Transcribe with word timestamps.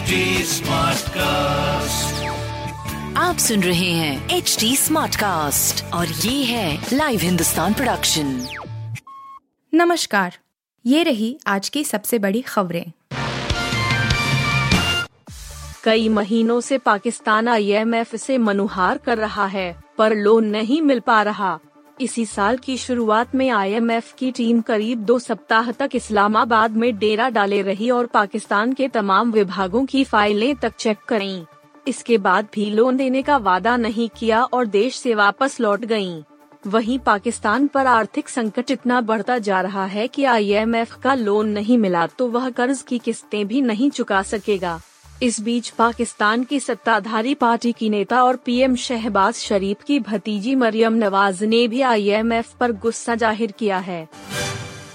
HD 0.00 0.12
Smartcast. 0.36 2.12
आप 3.16 3.36
सुन 3.38 3.62
रहे 3.62 3.90
हैं 3.90 4.28
एच 4.28 4.56
डी 4.60 4.76
स्मार्ट 4.76 5.16
कास्ट 5.16 5.84
और 5.84 6.06
ये 6.06 6.44
है 6.44 6.86
लाइव 6.92 7.20
हिंदुस्तान 7.20 7.74
प्रोडक्शन 7.74 8.46
नमस्कार 9.74 10.38
ये 10.86 11.02
रही 11.02 11.40
आज 11.46 11.68
की 11.68 11.84
सबसे 11.84 12.18
बड़ी 12.18 12.40
खबरें। 12.40 12.92
कई 15.84 16.08
महीनों 16.08 16.60
से 16.60 16.78
पाकिस्तान 16.78 17.48
आई 17.48 17.72
आईएमएफ 17.72 18.16
से 18.16 18.38
मनुहार 18.38 18.98
कर 18.98 19.18
रहा 19.18 19.46
है 19.46 19.76
पर 19.98 20.14
लोन 20.16 20.44
नहीं 20.44 20.82
मिल 20.82 21.00
पा 21.00 21.22
रहा। 21.22 21.58
इसी 22.00 22.24
साल 22.26 22.56
की 22.56 22.76
शुरुआत 22.76 23.34
में 23.34 23.48
आईएमएफ 23.50 24.12
की 24.12 24.30
टीम 24.32 24.60
करीब 24.60 24.98
दो 24.98 25.18
सप्ताह 25.18 25.70
तक 25.72 25.90
इस्लामाबाद 25.94 26.76
में 26.76 26.98
डेरा 26.98 27.28
डाले 27.28 27.60
रही 27.62 27.90
और 27.90 28.06
पाकिस्तान 28.06 28.72
के 28.72 28.88
तमाम 28.88 29.32
विभागों 29.32 29.84
की 29.86 30.04
फाइलें 30.04 30.54
तक 30.56 30.76
चेक 30.78 30.98
करें। 31.08 31.46
इसके 31.88 32.18
बाद 32.18 32.48
भी 32.54 32.70
लोन 32.70 32.96
देने 32.96 33.22
का 33.22 33.36
वादा 33.36 33.76
नहीं 33.76 34.08
किया 34.08 34.42
और 34.44 34.66
देश 34.66 34.96
से 34.96 35.14
वापस 35.14 35.60
लौट 35.60 35.84
गई 35.84 36.22
वहीं 36.66 36.98
पाकिस्तान 36.98 37.66
पर 37.66 37.86
आर्थिक 37.86 38.28
संकट 38.28 38.70
इतना 38.70 39.00
बढ़ता 39.00 39.38
जा 39.38 39.60
रहा 39.60 39.84
है 39.86 40.06
कि 40.08 40.24
आईएमएफ 40.24 40.94
का 41.02 41.14
लोन 41.14 41.48
नहीं 41.48 41.78
मिला 41.78 42.06
तो 42.06 42.28
वह 42.28 42.50
कर्ज 42.50 42.82
की 42.82 42.98
किस्तें 42.98 43.46
भी 43.48 43.60
नहीं 43.60 43.90
चुका 43.90 44.22
सकेगा 44.22 44.80
इस 45.22 45.40
बीच 45.40 45.68
पाकिस्तान 45.68 46.44
की 46.44 46.58
सत्ताधारी 46.60 47.34
पार्टी 47.34 47.72
की 47.72 47.88
नेता 47.90 48.22
और 48.24 48.36
पीएम 48.36 48.76
शहबाज 48.76 49.34
शरीफ 49.34 49.82
की 49.82 49.98
भतीजी 50.00 50.54
मरियम 50.54 50.94
नवाज़ 50.94 51.44
ने 51.44 51.66
भी 51.68 51.80
आईएमएफ 51.82 52.54
पर 52.60 52.72
गुस्सा 52.72 53.14
ज़ाहिर 53.14 53.52
किया 53.52 53.78
है। 53.78 54.06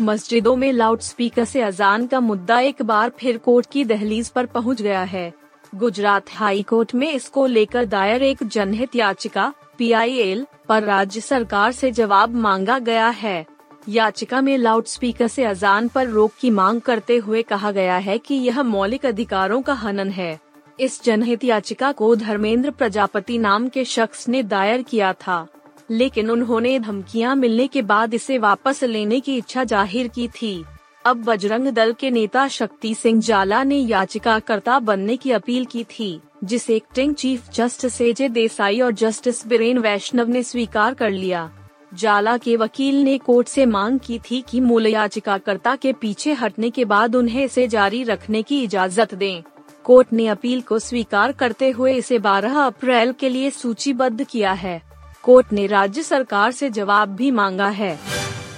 मस्जिदों 0.00 0.54
में 0.56 0.70
लाउडस्पीकर 0.72 1.44
से 1.44 1.60
अजान 1.62 2.06
का 2.06 2.20
मुद्दा 2.20 2.60
एक 2.60 2.82
बार 2.82 3.12
फिर 3.18 3.38
कोर्ट 3.38 3.66
की 3.72 3.84
दहलीज 3.84 4.28
पर 4.28 4.46
पहुँच 4.46 4.82
गया 4.82 5.02
है। 5.04 5.32
गुजरात 5.72 6.32
हाई 6.32 6.62
कोर्ट 6.62 6.94
में 6.94 7.10
इसको 7.12 7.46
लेकर 7.46 7.84
दायर 7.84 8.22
एक 8.22 8.42
जनहित 8.44 8.96
याचिका, 8.96 9.52
पीआईएल, 9.78 10.46
पर 10.68 10.82
राज्य 10.82 11.20
सरकार 11.20 11.72
से 11.72 11.90
जवाब 11.92 12.34
मांगा 12.36 12.78
गया 12.80 13.08
है। 13.08 13.44
याचिका 13.86 14.40
में 14.40 14.56
लाउडस्पीकर 14.58 15.28
से 15.28 15.44
अजान 15.44 15.88
पर 15.88 16.08
रोक 16.08 16.32
की 16.40 16.50
मांग 16.50 16.80
करते 16.80 17.16
हुए 17.16 17.42
कहा 17.42 17.70
गया 17.70 17.96
है 17.96 18.18
कि 18.18 18.34
यह 18.34 18.62
मौलिक 18.62 19.06
अधिकारों 19.06 19.60
का 19.62 19.72
हनन 19.74 20.10
है। 20.10 20.38
इस 20.78 21.02
जनहित 21.04 21.44
याचिका 21.44 21.90
को 21.92 22.14
धर्मेंद्र 22.16 22.70
प्रजापति 22.70 23.38
नाम 23.38 23.68
के 23.68 23.84
शख्स 23.84 24.28
ने 24.28 24.42
दायर 24.42 24.82
किया 24.82 25.12
था, 25.12 25.46
लेकिन 25.90 26.30
उन्होंने 26.30 26.78
धमकियाँ 26.78 27.34
मिलने 27.36 27.66
के 27.66 27.82
बाद 27.82 28.14
इसे 28.14 28.38
वापस 28.38 28.82
लेने 28.84 29.20
की 29.20 29.36
इच्छा 29.36 29.64
ज़ाहिर 29.64 30.08
की 30.08 30.28
थी। 30.32 30.64
अब 31.04 31.24
बजरंग 31.24 31.68
दल 31.68 31.92
के 31.92 32.10
नेता 32.10 32.46
शक्ति 32.48 32.94
सिंह 32.94 33.20
जाला 33.20 33.62
ने 33.64 33.78
याचिकाकर्ता 33.78 34.78
बनने 34.80 35.16
की 35.16 35.30
अपील 35.32 35.64
की 35.64 35.84
थी, 35.84 36.20
जिसे 36.44 36.76
acting 36.76 37.14
chief 37.14 37.50
justice 37.54 38.00
A J 38.00 38.28
Desai 38.28 38.80
और 38.80 38.92
जस्टिस 38.94 39.46
बीरेन 39.46 39.78
वैष्णव 39.78 40.28
ने 40.28 40.42
स्वीकार 40.42 40.94
कर 40.94 41.10
लिया। 41.10 41.50
जाला 41.94 42.36
के 42.36 42.56
वकील 42.56 43.02
ने 43.02 43.16
कोर्ट 43.18 43.48
से 43.48 43.66
मांग 43.66 43.98
की 43.98 44.18
थी 44.18 44.40
कि 44.40 44.60
मूल 44.60 44.86
याचिकाकर्ता 44.86 45.74
के 45.76 45.92
पीछे 45.92 46.32
हटने 46.32 46.70
के 46.70 46.84
बाद 46.84 47.16
उन्हें 47.16 47.44
इसे 47.44 47.66
जारी 47.68 48.02
रखने 48.04 48.42
की 48.42 48.62
इजाज़त 48.62 49.14
दें। 49.14 49.42
कोर्ट 49.84 50.12
ने 50.12 50.26
अपील 50.26 50.60
को 50.60 50.78
स्वीकार 50.78 51.32
करते 51.32 51.70
हुए 51.70 51.92
इसे 51.92 52.18
12 52.18 52.56
अप्रैल 52.56 53.12
के 53.12 53.28
लिए 53.28 53.50
सूचीबद्ध 53.50 54.24
किया 54.24 54.52
है। 54.52 54.80
कोर्ट 55.24 55.52
ने 55.52 55.66
राज्य 55.66 56.02
सरकार 56.02 56.52
से 56.52 56.70
जवाब 56.70 57.14
भी 57.16 57.30
मांगा 57.30 57.68
है। 57.68 57.98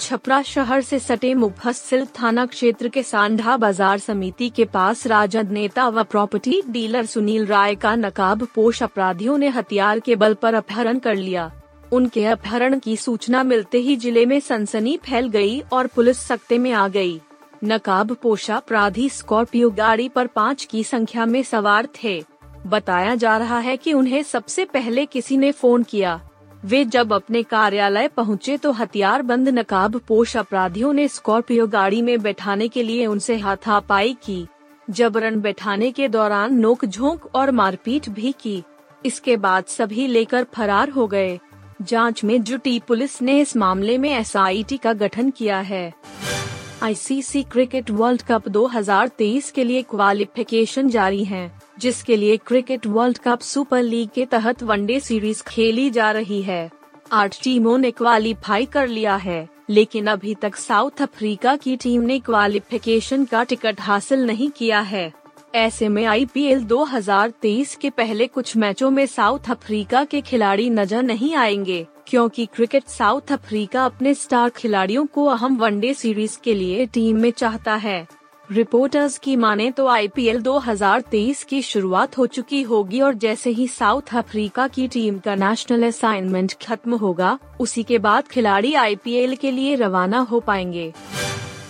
छपरा 0.00 0.40
शहर 0.42 0.80
से 0.80 0.98
सटे 0.98 1.34
मुफस्सिल 1.34 2.04
थाना 2.18 2.44
क्षेत्र 2.46 2.88
के 2.88 3.02
सांढा 3.02 3.56
बाज़ार 3.56 3.98
समिति 3.98 4.48
के 4.48 4.64
पास 4.64 5.06
राजद 5.06 5.50
नेता 5.50 5.88
व 5.88 6.02
प्रॉपर्टी 6.02 6.60
डीलर 6.68 7.06
सुनील 7.06 7.46
राय 7.46 7.74
का 7.74 7.94
नकाब 7.96 8.46
पोष 8.54 8.82
अपराधियों 8.82 9.38
ने 9.38 9.48
हथियार 9.48 10.00
के 10.00 10.16
बल 10.16 10.34
पर 10.34 10.54
अपहरण 10.54 10.98
कर 10.98 11.16
लिया। 11.16 11.50
उनके 11.92 12.24
अपहरण 12.26 12.78
की 12.78 12.96
सूचना 12.96 13.42
मिलते 13.42 13.78
ही 13.78 13.96
ज़िले 13.96 14.24
में 14.26 14.38
सनसनी 14.40 14.96
फैल 14.96 15.28
गई 15.28 15.60
और 15.72 15.86
पुलिस 15.86 16.18
सख्ते 16.18 16.58
में 16.58 16.72
आ 16.72 16.86
गई। 16.88 17.20
नकाब 17.64 18.12
पोशा 18.12 18.56
अपराधी 18.56 19.08
स्कॉर्पियो 19.08 19.70
गाड़ी 19.70 20.08
पर 20.08 20.26
पाँच 20.26 20.64
की 20.64 20.82
संख्या 20.84 21.26
में 21.26 21.42
सवार 21.42 21.88
थे। 22.02 22.22
बताया 22.66 23.14
जा 23.14 23.36
रहा 23.38 23.58
है 23.58 23.76
कि 23.76 23.92
उन्हें 23.92 24.22
सबसे 24.22 24.64
पहले 24.64 25.06
किसी 25.06 25.36
ने 25.36 25.52
फ़ोन 25.52 25.82
किया। 25.82 26.20
वे 26.64 26.84
जब 26.84 27.12
अपने 27.12 27.42
कार्यालय 27.42 28.08
पहुँचे 28.08 28.56
तो 28.56 28.72
हथियार 28.72 29.22
बंद 29.22 29.48
नकाब 29.48 29.96
पोश 29.98 30.36
अपराधियों 30.36 30.92
ने 30.92 31.08
स्कॉर्पियो 31.08 31.66
गाड़ी 31.66 32.00
में 32.02 32.20
बैठाने 32.22 32.68
के 32.68 32.82
लिए 32.82 33.06
उनसे 33.06 33.36
हाथापाई 33.36 34.16
की। 34.24 34.46
जबरन 34.88 35.40
बैठाने 35.40 35.90
के 35.90 36.08
दौरान 36.08 36.54
नोक 36.54 36.84
झोंक 36.84 37.28
और 37.34 37.50
मारपीट 37.50 38.08
भी 38.08 38.32
की। 38.40 38.62
इसके 39.04 39.36
बाद 39.36 39.64
सभी 39.64 40.06
लेकर 40.06 40.46
फरार 40.54 40.90
हो 40.90 41.06
गए। 41.06 41.38
जाँच 41.82 42.24
में 42.24 42.42
जुटी 42.42 42.78
पुलिस 42.88 43.22
ने 43.22 43.40
इस 43.40 43.56
मामले 43.56 43.98
में 43.98 44.10
एसआईटी 44.10 44.76
का 44.76 44.92
गठन 44.92 45.30
किया 45.30 45.60
है। 45.60 45.92
आईसीसी 46.82 47.42
क्रिकेट 47.42 47.90
वर्ल्ड 47.90 48.22
कप 48.22 48.48
2023 48.48 49.50
के 49.50 49.64
लिए 49.64 49.82
क्वालिफिकेशन 49.82 50.88
जारी 50.88 51.24
है, 51.24 51.50
जिसके 51.78 52.16
लिए 52.16 52.36
cricket 52.36 52.86
World 52.86 53.18
Cup 53.18 53.40
super 53.40 53.82
league 53.82 54.08
के 54.08 54.24
तहत 54.26 54.62
वनडे 54.62 55.00
सीरीज़ 55.00 55.42
खेली 55.42 55.90
जा 55.90 56.10
रही 56.10 56.42
है। 56.42 56.70
आठ 57.12 57.42
टीमों 57.42 57.78
ने 57.78 57.90
क्वालिफाई 57.90 58.66
कर 58.66 58.88
लिया 58.88 59.16
है, 59.16 59.48
लेकिन 59.70 60.06
अभी 60.06 60.34
तक 60.34 60.56
साउथ 60.56 61.02
अफ्रीका 61.02 61.56
की 61.56 61.76
टीम 61.76 62.02
ने 62.02 62.18
क्वालिफिकेशन 62.18 63.24
का 63.24 63.44
टिकट 63.44 63.80
हासिल 63.80 64.26
नहीं 64.26 64.50
किया 64.50 64.80
है। 64.80 65.12
ऐसे 65.54 65.88
में 65.88 66.04
आईपीएल 66.04 66.64
2023 66.64 67.74
के 67.74 67.90
पहले 67.90 68.26
कुछ 68.26 68.56
मैचों 68.56 68.90
में 68.90 69.04
साउथ 69.06 69.50
अफ्रीका 69.50 70.04
के 70.04 70.20
खिलाड़ी 70.20 70.68
नज़र 70.70 71.02
नहीं 71.02 71.34
आएँगे, 71.34 71.86
क्योंकि 72.06 72.46
क्रिकेट 72.46 72.88
साउथ 72.88 73.32
अफ्रीका 73.32 73.84
अपने 73.84 74.14
स्टार 74.14 74.50
खिलाड़ियों 74.50 75.06
को 75.06 75.24
अहम 75.24 75.56
वनडे 75.56 75.94
सीरीज़ 75.94 76.38
के 76.44 76.54
लिए 76.54 76.86
टीम 76.86 77.20
में 77.20 77.30
चाहता 77.30 77.74
है। 77.74 78.06
रिपोर्टर्स 78.50 79.18
की 79.18 79.36
माने 79.36 79.70
तो 79.70 79.86
आईपीएल 79.86 80.40
2023 80.42 81.42
की 81.44 81.62
शुरुआत 81.62 82.18
हो 82.18 82.26
चुकी 82.26 82.62
होगी 82.62 83.00
और 83.00 83.14
जैसे 83.14 83.50
ही 83.50 83.66
साउथ 83.68 84.14
अफ्रीका 84.14 84.66
की 84.68 84.86
टीम 84.88 85.18
का 85.18 85.34
नेशनल 85.34 85.86
असाइनमेंट 85.86 86.54
खत्म 86.62 86.94
होगा, 86.94 87.38
उसी 87.60 87.82
के 87.82 87.98
बाद 87.98 88.28
खिलाड़ी 88.28 88.74
आईपीएल 88.74 89.36
के 89.36 89.50
लिए 89.50 89.74
रवाना 89.74 90.18
हो 90.20 90.40
पाएँगे। 90.40 90.92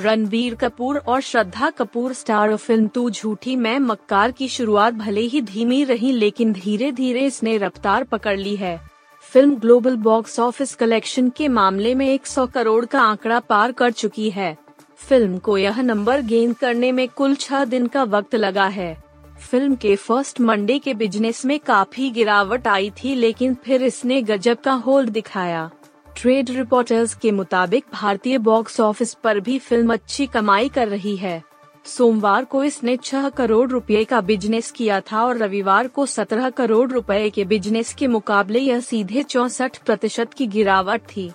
रणबीर 0.00 0.54
कपूर 0.54 0.96
और 0.98 1.20
श्रद्धा 1.20 1.68
कपूर 1.70 2.12
स्टार 2.12 2.54
फ़िल्म 2.56 2.88
तू 2.88 3.08
झूठी 3.10 3.54
मैं 3.56 3.78
मक्कार 3.78 4.30
की 4.30 4.48
शुरुआत 4.48 4.94
भले 4.94 5.20
ही 5.20 5.40
धीमी 5.42 5.82
रही 5.84 6.10
लेकिन 6.12 6.52
धीरे 6.52 6.90
धीरे 6.92 7.20
इसने 7.26 7.56
रफ्तार 7.58 8.04
पकड़ 8.04 8.36
ली 8.38 8.54
है। 8.56 8.78
Film 9.32 9.54
global 9.54 9.96
box 9.96 10.38
office 10.40 10.74
collection 10.74 11.28
के 11.28 11.48
मामले 11.48 11.94
में 11.94 12.06
100 12.08 12.46
करोड़ 12.46 12.84
का 12.84 13.00
आंकड़ा 13.00 13.38
पार 13.40 13.72
कर 13.72 13.90
चुकी 13.92 14.28
है। 14.30 14.56
फ़िल्म 14.98 15.38
को 15.38 15.56
यह 15.58 15.80
नंबर 15.82 16.20
गेन 16.22 16.52
करने 16.52 16.92
में 16.92 17.08
कुल 17.08 17.34
छह 17.34 17.64
दिन 17.64 17.86
का 17.86 18.02
वक्त 18.04 18.34
लगा 18.34 18.66
है। 18.66 18.96
फ़िल्म 19.40 19.74
के 19.74 19.96
फ़र्स्ट 19.96 20.40
मंडे 20.40 20.78
के 20.78 20.94
बिज़नेस 20.94 21.44
में 21.44 21.58
काफ़ी 21.60 22.10
गिरावट 22.10 22.66
आई 22.66 22.90
थी 22.90 23.14
लेकिन 23.14 23.54
फिर 23.64 23.82
इसने 23.82 24.22
गजब 24.22 24.60
का 24.60 24.72
होल्ड 24.72 25.10
दिखाया। 25.10 25.70
ट्रेड 26.16 26.50
रिपोर्टर्स 26.50 27.14
के 27.14 27.30
मुताबिक 27.30 27.84
भारतीय 27.92 28.38
बॉक्स 28.38 28.78
ऑफ़िस 28.80 29.12
पर 29.14 29.40
भी 29.40 29.58
फ़िल्म 29.58 29.92
अच्छी 29.92 30.26
कमाई 30.26 30.68
कर 30.68 30.88
रही 30.88 31.16
है। 31.16 31.42
सोमवार 31.84 32.44
को 32.44 32.62
इसने 32.64 32.96
छह 32.96 33.28
करोड़ 33.28 33.68
रुपए 33.70 34.04
का 34.04 34.20
बिज़नेस 34.20 34.70
किया 34.70 35.00
था 35.02 35.24
और 35.24 35.36
रविवार 35.38 35.88
को 35.88 36.06
सत्रह 36.06 36.48
करोड़ 36.50 36.90
रुपए 36.92 37.28
के 37.30 37.44
बिज़नेस 37.44 37.94
के 37.94 38.06
मुकाबले 38.06 38.58
यह 38.58 38.80
सीधे 38.80 39.22
चौसठ 39.22 39.78
प्रतिशत 39.78 40.34
की 40.34 40.46
गिरावट 40.46 41.02
थी। 41.06 41.30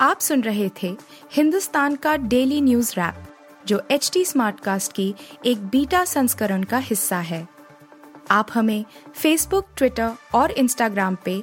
आप 0.00 0.20
सुन 0.20 0.42
रहे 0.42 0.70
थे 0.82 0.96
हिंदुस्तान 1.32 1.96
का 1.96 2.16
डेली 2.16 2.60
न्यूज़ 2.60 2.92
रैप, 2.96 3.24
जो 3.66 3.82
एच 3.90 4.10
टी 4.12 4.24
स्मार्ट 4.24 4.60
कास्ट 4.60 4.92
की 4.92 5.14
एक 5.46 5.66
बीटा 5.66 6.04
संस्करण 6.06 6.62
का 6.62 6.78
हिस्सा 6.78 7.18
है। 7.22 7.46
आप 8.30 8.48
हमें 8.54 8.84
फेसबुक 9.14 9.66
ट्विटर 9.76 10.10
और 10.34 10.50
इंस्टाग्राम 10.50 11.16
पे 11.24 11.42